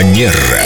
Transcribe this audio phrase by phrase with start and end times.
[0.00, 0.64] Манера.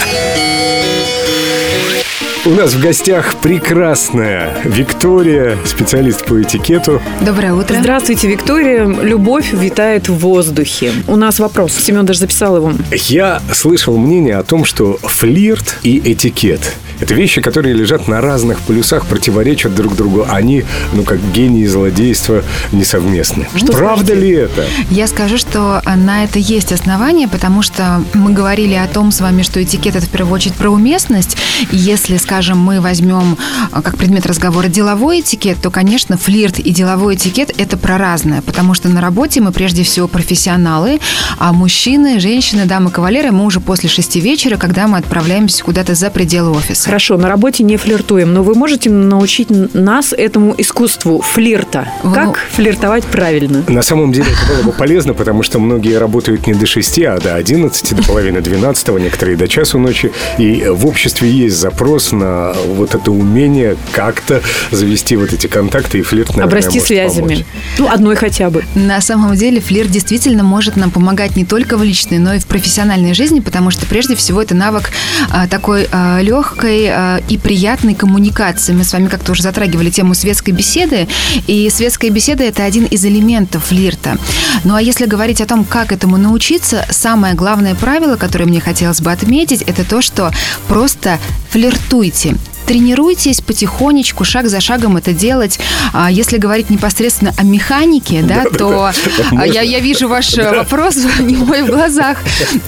[2.47, 7.03] У нас в гостях прекрасная Виктория, специалист по этикету.
[7.21, 7.77] Доброе утро.
[7.81, 8.87] Здравствуйте, Виктория.
[8.87, 10.93] Любовь витает в воздухе.
[11.09, 11.73] У нас вопрос.
[11.73, 12.75] Семен даже записал его.
[12.93, 16.61] Я слышал мнение о том, что флирт и этикет–
[17.01, 20.27] это вещи, которые лежат на разных полюсах, противоречат друг другу.
[20.29, 23.49] Они, ну, как гений и злодейство, несовместны.
[23.57, 24.15] Что Правда скажете?
[24.15, 24.65] ли это?
[24.91, 29.43] Я скажу, что на это есть основания, потому что мы говорили о том с вами,
[29.43, 31.37] что этикет это в первую очередь про уместность.
[31.71, 33.37] И если, скажем, мы возьмем
[33.73, 38.43] а, как предмет разговора деловой этикет, то, конечно, флирт и деловой этикет это про разное,
[38.43, 41.01] потому что на работе мы прежде всего профессионалы,
[41.39, 46.11] а мужчины, женщины, дамы, кавалеры мы уже после шести вечера, когда мы отправляемся куда-то за
[46.11, 46.84] пределы офиса.
[46.85, 51.89] Хорошо, на работе не флиртуем, но вы можете научить нас этому искусству флирта.
[52.03, 53.65] Ну- Как флиртовать правильно?
[53.69, 57.19] На самом деле это было бы полезно, потому что многие работают не до 6, а
[57.19, 60.13] до 11, до половины 12, некоторые до часу ночи.
[60.39, 66.03] И в обществе есть запрос на вот это умение как-то завести вот эти контакты и
[66.03, 67.21] флирт, наверное, Обрасти может связями.
[67.21, 67.45] помочь.
[67.79, 68.63] Ну, одной хотя бы.
[68.75, 72.47] На самом деле флирт действительно может нам помогать не только в личной, но и в
[72.47, 74.91] профессиональной жизни, потому что прежде всего это навык
[75.31, 75.89] а, такой
[76.21, 78.73] легкой и приятной коммуникации.
[78.73, 81.09] Мы с вами как-то уже затрагивали тему светской беседы,
[81.47, 84.17] и светская беседа это один из элементов флирта.
[84.65, 89.01] Ну а если говорить о том, как этому научиться, самое главное правило, которое мне хотелось
[89.01, 90.31] бы отметить, это то, что
[90.69, 91.19] просто
[91.51, 92.37] флиртуйте.
[92.67, 95.59] Тренируйтесь потихонечку, шаг за шагом это делать.
[95.93, 98.91] А Если говорить непосредственно о механике, да, то
[99.33, 102.19] а, я, я вижу ваш э, вопрос не мой в глазах.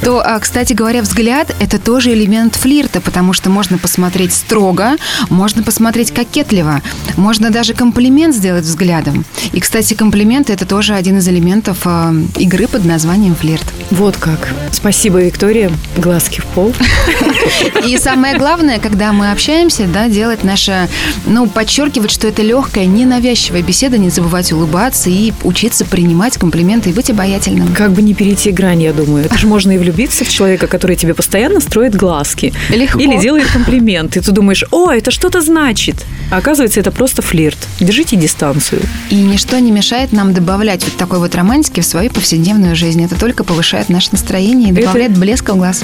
[0.03, 4.97] То, а, кстати говоря, взгляд это тоже элемент флирта, потому что можно посмотреть строго,
[5.31, 6.83] можно посмотреть кокетливо,
[7.17, 9.25] можно даже комплимент сделать взглядом.
[9.53, 11.87] И, кстати, комплимент это тоже один из элементов
[12.37, 13.65] игры под названием флирт.
[13.91, 14.49] Вот как.
[14.73, 15.71] Спасибо, Виктория.
[15.97, 16.75] Глазки в пол.
[17.87, 20.89] И самое главное, когда мы общаемся, да, делать наше,
[21.27, 26.93] ну, подчеркивать, что это легкая, ненавязчивая беседа, не забывать улыбаться и учиться принимать комплименты и
[26.93, 27.75] быть обаятельным.
[27.75, 29.25] Как бы не перейти грань, я думаю.
[29.25, 32.53] Это же можно и влюбиться в человека, который тебе постоянно строит глазки.
[32.71, 32.99] Легко.
[33.01, 34.17] Или делает комплимент.
[34.17, 35.97] И ты думаешь, о, это что-то значит.
[36.31, 37.59] А оказывается, это просто флирт.
[37.81, 38.83] Держите дистанцию.
[39.11, 43.03] И ничто не мешает нам добавлять вот такой вот романтики в свою повседневную жизнь.
[43.05, 45.83] Это только повышает наше настроение и Это- добавляет блеска в глаз.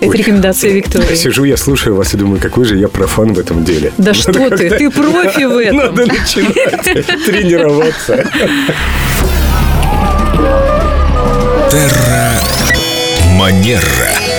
[0.00, 0.16] Это Ой.
[0.16, 1.14] рекомендация Виктории.
[1.14, 3.92] Сижу, я слушаю вас и думаю, какой же я профан в этом деле.
[3.98, 5.76] Да что ты, ты профи в этом.
[5.76, 6.82] Надо начинать
[7.26, 8.24] тренироваться.
[13.36, 14.29] Манера.